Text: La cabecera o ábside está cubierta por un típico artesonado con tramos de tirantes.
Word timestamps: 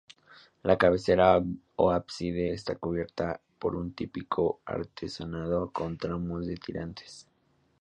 La 0.63 0.79
cabecera 0.79 1.39
o 1.75 1.91
ábside 1.91 2.53
está 2.53 2.73
cubierta 2.75 3.39
por 3.59 3.75
un 3.75 3.93
típico 3.93 4.59
artesonado 4.65 5.69
con 5.71 5.99
tramos 5.99 6.47
de 6.47 6.55
tirantes. 6.57 7.27